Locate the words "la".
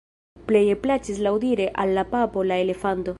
1.99-2.07, 2.53-2.59